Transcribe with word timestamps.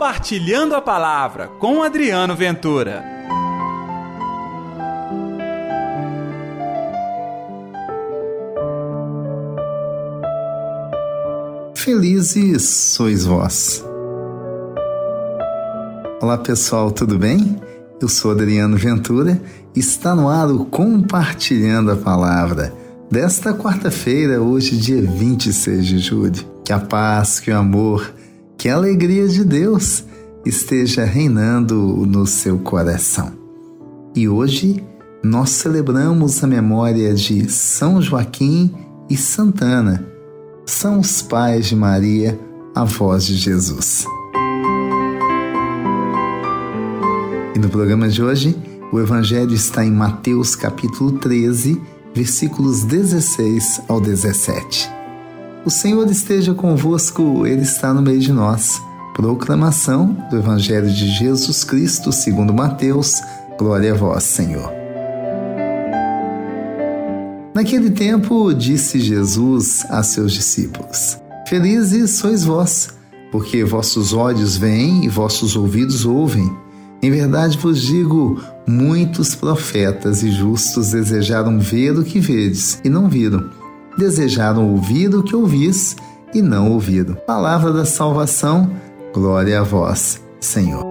Compartilhando 0.00 0.74
a 0.74 0.80
Palavra 0.80 1.46
com 1.46 1.82
Adriano 1.82 2.34
Ventura. 2.34 3.04
Felizes 11.74 12.62
sois 12.62 13.26
vós. 13.26 13.84
Olá 16.22 16.38
pessoal, 16.38 16.90
tudo 16.90 17.18
bem? 17.18 17.60
Eu 18.00 18.08
sou 18.08 18.30
Adriano 18.30 18.78
Ventura 18.78 19.38
e 19.76 19.80
está 19.80 20.14
no 20.14 20.30
ar 20.30 20.50
o 20.50 20.64
Compartilhando 20.64 21.92
a 21.92 21.96
Palavra 21.96 22.72
desta 23.10 23.52
quarta-feira, 23.52 24.40
hoje, 24.40 24.78
dia 24.78 25.02
26 25.02 25.86
de 25.86 25.98
julho. 25.98 26.60
Que 26.64 26.72
a 26.72 26.78
paz, 26.80 27.38
que 27.38 27.50
o 27.50 27.56
amor, 27.58 28.14
que 28.60 28.68
a 28.68 28.74
alegria 28.74 29.26
de 29.26 29.42
Deus 29.42 30.04
esteja 30.44 31.02
reinando 31.02 31.74
no 32.06 32.26
seu 32.26 32.58
coração. 32.58 33.32
E 34.14 34.28
hoje 34.28 34.84
nós 35.24 35.48
celebramos 35.48 36.44
a 36.44 36.46
memória 36.46 37.14
de 37.14 37.50
São 37.50 38.02
Joaquim 38.02 38.70
e 39.08 39.16
Santana. 39.16 40.06
São 40.66 41.00
os 41.00 41.22
pais 41.22 41.68
de 41.68 41.74
Maria, 41.74 42.38
avós 42.74 43.24
de 43.24 43.34
Jesus. 43.34 44.04
E 47.56 47.58
no 47.58 47.70
programa 47.70 48.10
de 48.10 48.22
hoje, 48.22 48.54
o 48.92 49.00
Evangelho 49.00 49.54
está 49.54 49.86
em 49.86 49.90
Mateus 49.90 50.54
capítulo 50.54 51.12
13, 51.12 51.80
versículos 52.14 52.84
16 52.84 53.80
ao 53.88 54.02
17. 54.02 54.99
O 55.62 55.68
Senhor 55.68 56.10
esteja 56.10 56.54
convosco, 56.54 57.46
Ele 57.46 57.60
está 57.60 57.92
no 57.92 58.00
meio 58.00 58.18
de 58.18 58.32
nós. 58.32 58.80
Proclamação 59.14 60.16
do 60.30 60.38
Evangelho 60.38 60.90
de 60.90 61.06
Jesus 61.10 61.64
Cristo 61.64 62.10
segundo 62.12 62.54
Mateus. 62.54 63.20
Glória 63.58 63.92
a 63.92 63.94
vós, 63.94 64.22
Senhor. 64.22 64.72
Naquele 67.54 67.90
tempo, 67.90 68.54
disse 68.54 68.98
Jesus 69.00 69.84
a 69.90 70.02
seus 70.02 70.32
discípulos: 70.32 71.20
Felizes 71.46 72.12
sois 72.12 72.42
vós, 72.42 72.88
porque 73.30 73.62
vossos 73.62 74.14
olhos 74.14 74.56
veem 74.56 75.04
e 75.04 75.08
vossos 75.10 75.56
ouvidos 75.56 76.06
ouvem. 76.06 76.50
Em 77.02 77.10
verdade 77.10 77.58
vos 77.58 77.82
digo: 77.82 78.40
muitos 78.66 79.34
profetas 79.34 80.22
e 80.22 80.30
justos 80.30 80.92
desejaram 80.92 81.60
ver 81.60 81.98
o 81.98 82.02
que 82.02 82.18
vedes 82.18 82.80
e 82.82 82.88
não 82.88 83.10
viram 83.10 83.59
desejaram 83.96 84.70
ouvir 84.70 85.14
o 85.14 85.22
que 85.22 85.34
ouvis 85.34 85.96
e 86.34 86.40
não 86.40 86.70
ouviram. 86.72 87.14
Palavra 87.26 87.72
da 87.72 87.84
salvação, 87.84 88.70
glória 89.12 89.60
a 89.60 89.62
vós, 89.62 90.20
Senhor. 90.40 90.84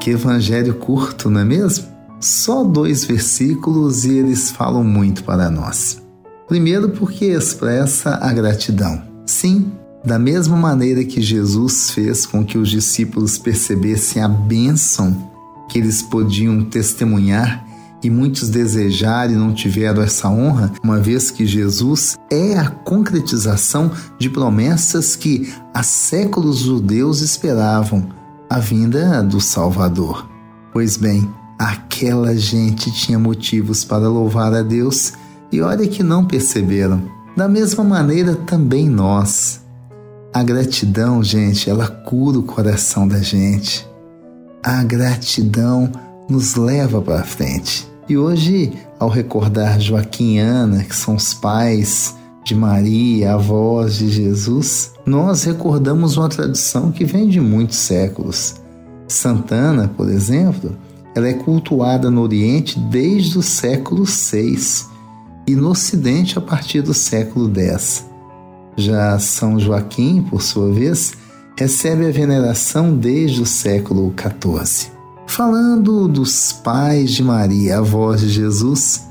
Que 0.00 0.10
evangelho 0.10 0.74
curto, 0.74 1.30
não 1.30 1.40
é 1.40 1.44
mesmo? 1.44 1.86
Só 2.20 2.64
dois 2.64 3.04
versículos 3.04 4.04
e 4.04 4.18
eles 4.18 4.50
falam 4.50 4.84
muito 4.84 5.24
para 5.24 5.50
nós. 5.50 6.02
Primeiro, 6.48 6.90
porque 6.90 7.26
expressa 7.26 8.18
a 8.20 8.32
gratidão. 8.32 9.02
Sim, 9.26 9.72
da 10.04 10.18
mesma 10.18 10.56
maneira 10.56 11.04
que 11.04 11.20
Jesus 11.20 11.90
fez 11.90 12.26
com 12.26 12.44
que 12.44 12.58
os 12.58 12.70
discípulos 12.70 13.38
percebessem 13.38 14.22
a 14.22 14.28
bênção 14.28 15.30
que 15.68 15.78
eles 15.78 16.02
podiam 16.02 16.64
testemunhar 16.64 17.64
e 18.02 18.10
muitos 18.10 18.48
desejaram 18.48 19.32
e 19.32 19.36
não 19.36 19.52
tiveram 19.52 20.02
essa 20.02 20.28
honra, 20.28 20.72
uma 20.82 20.98
vez 20.98 21.30
que 21.30 21.46
Jesus 21.46 22.16
é 22.30 22.58
a 22.58 22.68
concretização 22.68 23.90
de 24.18 24.28
promessas 24.30 25.16
que 25.16 25.52
há 25.74 25.82
séculos 25.82 26.50
os 26.50 26.58
judeus 26.58 27.20
esperavam, 27.20 28.08
a 28.48 28.58
vinda 28.58 29.22
do 29.22 29.40
Salvador. 29.40 30.28
Pois 30.72 30.96
bem, 30.96 31.28
aquela 31.58 32.36
gente 32.36 32.90
tinha 32.92 33.18
motivos 33.18 33.84
para 33.84 34.08
louvar 34.08 34.54
a 34.54 34.62
Deus 34.62 35.12
e 35.52 35.60
olha 35.60 35.86
que 35.86 36.02
não 36.02 36.24
perceberam. 36.24 37.02
Da 37.36 37.48
mesma 37.48 37.84
maneira 37.84 38.34
também 38.34 38.88
nós. 38.88 39.60
A 40.32 40.42
gratidão, 40.42 41.22
gente, 41.22 41.68
ela 41.68 41.88
cura 41.88 42.38
o 42.38 42.42
coração 42.42 43.06
da 43.06 43.18
gente. 43.18 43.88
A 44.62 44.82
gratidão 44.84 45.90
nos 46.28 46.54
leva 46.54 47.00
para 47.00 47.24
frente. 47.24 47.89
E 48.10 48.18
hoje, 48.18 48.72
ao 48.98 49.08
recordar 49.08 49.78
Joaquim 49.78 50.34
e 50.34 50.38
Ana, 50.40 50.82
que 50.82 50.96
são 50.96 51.14
os 51.14 51.32
pais 51.32 52.16
de 52.42 52.56
Maria, 52.56 53.34
avós 53.34 53.98
de 53.98 54.10
Jesus, 54.10 54.94
nós 55.06 55.44
recordamos 55.44 56.16
uma 56.16 56.28
tradição 56.28 56.90
que 56.90 57.04
vem 57.04 57.28
de 57.28 57.40
muitos 57.40 57.76
séculos. 57.76 58.56
Santana, 59.06 59.86
por 59.96 60.10
exemplo, 60.10 60.76
ela 61.14 61.28
é 61.28 61.34
cultuada 61.34 62.10
no 62.10 62.22
Oriente 62.22 62.80
desde 62.80 63.38
o 63.38 63.42
século 63.42 64.02
VI 64.02 64.58
e 65.46 65.54
no 65.54 65.70
Ocidente 65.70 66.36
a 66.36 66.40
partir 66.40 66.82
do 66.82 66.92
século 66.92 67.48
X. 67.56 68.06
Já 68.76 69.20
São 69.20 69.56
Joaquim, 69.56 70.20
por 70.20 70.42
sua 70.42 70.72
vez, 70.72 71.12
recebe 71.56 72.08
a 72.08 72.10
veneração 72.10 72.92
desde 72.92 73.40
o 73.40 73.46
século 73.46 74.12
XIV. 74.18 74.99
Falando 75.30 76.08
dos 76.08 76.50
pais 76.52 77.12
de 77.12 77.22
Maria, 77.22 77.78
avós 77.78 78.20
de 78.20 78.28
Jesus, 78.28 79.06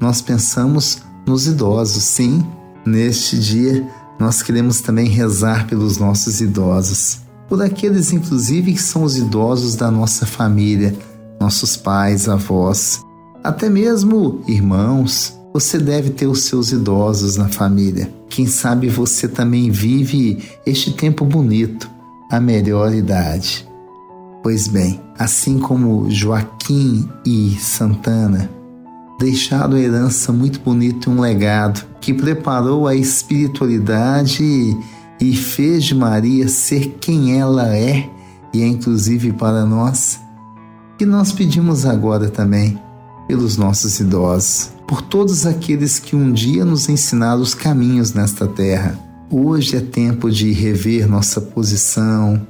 nós 0.00 0.20
pensamos 0.20 0.98
nos 1.26 1.48
idosos. 1.48 2.04
Sim, 2.04 2.46
neste 2.86 3.36
dia 3.36 3.84
nós 4.16 4.44
queremos 4.44 4.80
também 4.80 5.08
rezar 5.08 5.66
pelos 5.66 5.98
nossos 5.98 6.40
idosos, 6.40 7.18
por 7.48 7.60
aqueles 7.60 8.12
inclusive 8.12 8.74
que 8.74 8.80
são 8.80 9.02
os 9.02 9.16
idosos 9.16 9.74
da 9.74 9.90
nossa 9.90 10.24
família, 10.24 10.96
nossos 11.40 11.76
pais, 11.76 12.28
avós, 12.28 13.00
até 13.42 13.68
mesmo 13.68 14.42
irmãos. 14.46 15.36
Você 15.52 15.78
deve 15.78 16.10
ter 16.10 16.28
os 16.28 16.44
seus 16.44 16.70
idosos 16.70 17.36
na 17.36 17.48
família. 17.48 18.08
Quem 18.28 18.46
sabe 18.46 18.88
você 18.88 19.26
também 19.26 19.68
vive 19.68 20.44
este 20.64 20.92
tempo 20.92 21.24
bonito, 21.24 21.90
a 22.30 22.38
melhor 22.38 22.94
idade. 22.94 23.66
Pois 24.46 24.68
bem, 24.68 25.00
assim 25.18 25.58
como 25.58 26.08
Joaquim 26.08 27.08
e 27.26 27.56
Santana 27.58 28.48
deixaram 29.18 29.76
herança 29.76 30.32
muito 30.32 30.60
bonita 30.60 31.10
e 31.10 31.12
um 31.12 31.20
legado 31.20 31.84
que 32.00 32.14
preparou 32.14 32.86
a 32.86 32.94
espiritualidade 32.94 34.44
e 35.20 35.34
fez 35.34 35.82
de 35.82 35.96
Maria 35.96 36.46
ser 36.46 36.96
quem 37.00 37.36
ela 37.36 37.76
é 37.76 38.08
e 38.54 38.62
é 38.62 38.66
inclusive 38.68 39.32
para 39.32 39.66
nós, 39.66 40.20
que 40.96 41.04
nós 41.04 41.32
pedimos 41.32 41.84
agora 41.84 42.30
também 42.30 42.80
pelos 43.26 43.56
nossos 43.56 43.98
idosos, 43.98 44.70
por 44.86 45.02
todos 45.02 45.44
aqueles 45.44 45.98
que 45.98 46.14
um 46.14 46.32
dia 46.32 46.64
nos 46.64 46.88
ensinaram 46.88 47.42
os 47.42 47.52
caminhos 47.52 48.12
nesta 48.12 48.46
terra. 48.46 48.96
Hoje 49.28 49.74
é 49.74 49.80
tempo 49.80 50.30
de 50.30 50.52
rever 50.52 51.08
nossa 51.08 51.40
posição, 51.40 52.46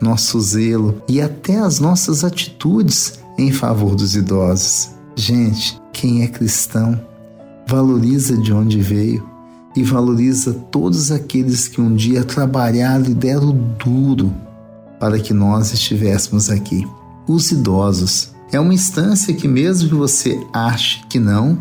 nosso 0.00 0.40
zelo 0.40 1.02
e 1.08 1.20
até 1.20 1.58
as 1.58 1.80
nossas 1.80 2.24
atitudes 2.24 3.18
em 3.38 3.52
favor 3.52 3.94
dos 3.94 4.16
idosos. 4.16 4.90
Gente, 5.16 5.80
quem 5.92 6.22
é 6.22 6.28
cristão 6.28 7.00
valoriza 7.66 8.36
de 8.36 8.52
onde 8.52 8.80
veio 8.80 9.28
e 9.76 9.82
valoriza 9.82 10.54
todos 10.70 11.10
aqueles 11.12 11.68
que 11.68 11.80
um 11.80 11.94
dia 11.94 12.24
trabalharam 12.24 13.06
e 13.06 13.14
deram 13.14 13.52
duro 13.78 14.32
para 14.98 15.18
que 15.18 15.32
nós 15.32 15.72
estivéssemos 15.72 16.50
aqui. 16.50 16.86
Os 17.26 17.50
idosos 17.52 18.32
é 18.50 18.58
uma 18.58 18.74
instância 18.74 19.34
que, 19.34 19.46
mesmo 19.46 19.88
que 19.88 19.94
você 19.94 20.40
ache 20.52 21.02
que 21.08 21.18
não, 21.18 21.58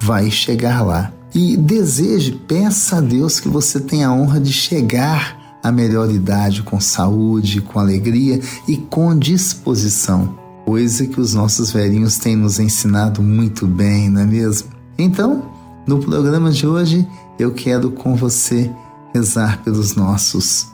vai 0.00 0.30
chegar 0.30 0.82
lá. 0.82 1.12
E 1.34 1.56
deseje, 1.56 2.32
peça 2.32 2.96
a 2.96 3.00
Deus 3.00 3.38
que 3.38 3.48
você 3.48 3.78
tenha 3.78 4.08
a 4.08 4.12
honra 4.12 4.40
de 4.40 4.52
chegar 4.52 5.39
a 5.62 5.70
melhor 5.70 6.10
idade 6.10 6.62
com 6.62 6.80
saúde, 6.80 7.60
com 7.60 7.78
alegria 7.78 8.40
e 8.66 8.76
com 8.76 9.16
disposição, 9.18 10.38
coisa 10.64 11.06
que 11.06 11.20
os 11.20 11.34
nossos 11.34 11.70
velhinhos 11.70 12.18
têm 12.18 12.36
nos 12.36 12.58
ensinado 12.58 13.22
muito 13.22 13.66
bem, 13.66 14.08
não 14.08 14.22
é 14.22 14.26
mesmo? 14.26 14.68
Então, 14.98 15.50
no 15.86 15.98
programa 15.98 16.50
de 16.50 16.66
hoje, 16.66 17.06
eu 17.38 17.52
quero 17.52 17.90
com 17.90 18.14
você 18.14 18.70
rezar 19.14 19.62
pelos 19.62 19.94
nossos 19.94 20.66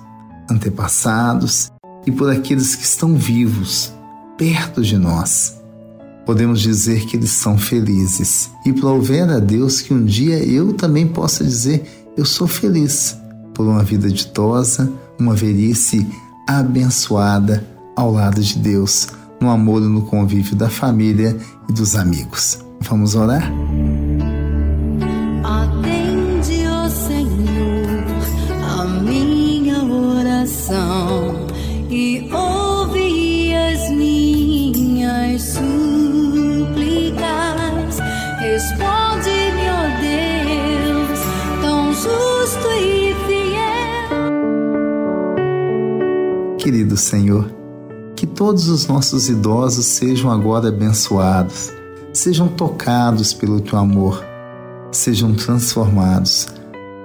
antepassados 0.51 1.71
e 2.07 2.13
por 2.13 2.31
aqueles 2.31 2.75
que 2.75 2.85
estão 2.85 3.15
vivos, 3.15 3.93
perto 4.37 4.83
de 4.83 4.97
nós. 4.97 5.57
Podemos 6.25 6.61
dizer 6.61 7.07
que 7.07 7.17
eles 7.17 7.31
são 7.31 7.57
felizes 7.57 8.51
e 8.65 8.73
prover 8.73 9.31
a 9.31 9.39
Deus 9.39 9.81
que 9.81 9.95
um 9.95 10.05
dia 10.05 10.39
eu 10.45 10.73
também 10.75 11.07
possa 11.07 11.45
dizer: 11.45 12.13
eu 12.17 12.25
sou 12.25 12.47
feliz 12.49 13.17
por 13.57 13.67
uma 13.67 13.83
vida 13.83 14.11
ditosa, 14.11 14.93
uma 15.19 15.35
velhice 15.35 16.07
abençoada 16.47 17.67
ao 17.97 18.13
lado 18.13 18.43
de 18.43 18.59
Deus, 18.59 19.09
no 19.41 19.49
amor 19.51 19.81
e 19.83 19.87
no 19.87 20.03
convívio 20.03 20.55
da 20.55 20.69
família 20.69 21.35
e 21.67 21.73
dos 21.73 21.97
amigos. 21.97 22.59
Vamos 22.83 23.15
orar? 23.15 23.51
Atende, 25.43 25.76
querido 46.67 46.97
Senhor, 46.97 47.49
que 48.17 48.27
todos 48.27 48.69
os 48.69 48.89
nossos 48.89 49.29
idosos 49.29 49.87
sejam 49.87 50.33
agora 50.33 50.67
abençoados, 50.67 51.71
sejam 52.13 52.49
tocados 52.49 53.33
pelo 53.33 53.61
teu 53.61 53.79
amor, 53.79 54.25
sejam 54.91 55.33
transformados. 55.33 56.49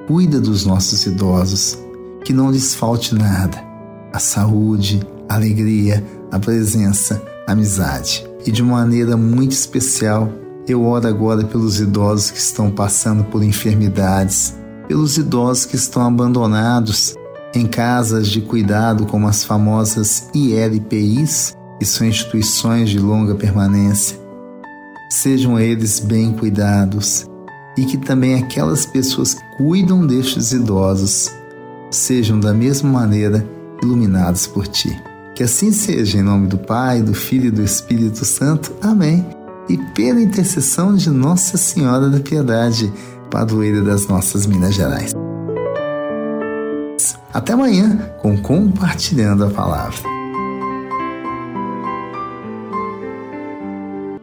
Cuida 0.07 0.41
dos 0.41 0.65
nossos 0.65 1.05
idosos, 1.05 1.77
que 2.25 2.33
não 2.33 2.49
lhes 2.49 2.73
falte 2.73 3.13
nada: 3.13 3.63
a 4.11 4.17
saúde, 4.17 4.99
a 5.29 5.35
alegria, 5.35 6.03
a 6.31 6.39
presença, 6.39 7.21
a 7.47 7.51
amizade. 7.51 8.27
E 8.43 8.51
de 8.51 8.63
maneira 8.63 9.15
muito 9.15 9.51
especial, 9.51 10.27
eu 10.67 10.83
oro 10.83 11.07
agora 11.07 11.43
pelos 11.43 11.79
idosos 11.79 12.31
que 12.31 12.39
estão 12.39 12.71
passando 12.71 13.25
por 13.25 13.43
enfermidades, 13.43 14.55
pelos 14.87 15.19
idosos 15.19 15.65
que 15.65 15.75
estão 15.75 16.01
abandonados 16.01 17.15
em 17.53 17.67
casas 17.67 18.27
de 18.27 18.41
cuidado 18.41 19.05
como 19.05 19.27
as 19.27 19.43
famosas 19.43 20.29
ILPIs, 20.33 21.55
que 21.79 21.85
são 21.85 22.07
instituições 22.07 22.89
de 22.89 22.99
longa 22.99 23.35
permanência. 23.35 24.17
Sejam 25.09 25.59
eles 25.59 25.99
bem 25.99 26.31
cuidados 26.31 27.25
e 27.77 27.85
que 27.85 27.97
também 27.97 28.35
aquelas 28.35 28.85
pessoas 28.85 29.33
que 29.33 29.41
cuidam 29.57 30.05
destes 30.05 30.51
idosos 30.51 31.29
sejam 31.89 32.39
da 32.39 32.53
mesma 32.53 32.89
maneira 32.89 33.45
iluminados 33.81 34.47
por 34.47 34.67
ti. 34.67 34.95
Que 35.35 35.43
assim 35.43 35.71
seja, 35.71 36.17
em 36.17 36.21
nome 36.21 36.47
do 36.47 36.57
Pai, 36.57 37.01
do 37.01 37.13
Filho 37.13 37.47
e 37.47 37.51
do 37.51 37.63
Espírito 37.63 38.23
Santo. 38.25 38.71
Amém. 38.81 39.25
E 39.69 39.77
pela 39.93 40.21
intercessão 40.21 40.95
de 40.95 41.09
Nossa 41.09 41.57
Senhora 41.57 42.09
da 42.09 42.19
Piedade, 42.19 42.91
padroeira 43.29 43.81
das 43.81 44.07
nossas 44.07 44.45
Minas 44.45 44.75
Gerais. 44.75 45.13
Até 47.33 47.53
amanhã 47.53 47.97
com 48.21 48.37
Compartilhando 48.41 49.45
a 49.45 49.49
Palavra. 49.49 50.01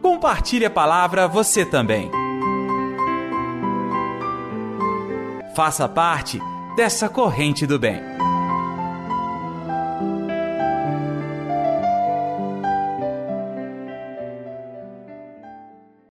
Compartilhe 0.01 0.65
a 0.65 0.69
palavra 0.69 1.27
você 1.27 1.65
também. 1.65 2.11
Faça 5.55 5.89
parte 5.89 6.39
dessa 6.75 7.09
corrente 7.09 7.65
do 7.65 7.79
bem. 7.79 7.99